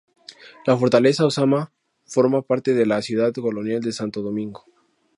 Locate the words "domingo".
4.23-4.65